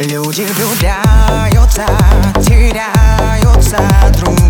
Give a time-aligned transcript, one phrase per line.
[0.00, 1.86] Люди влюбляются,
[2.44, 3.78] теряются
[4.12, 4.43] друг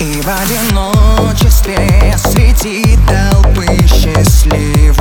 [0.00, 4.99] И в одиночестве среди толпы счастливых.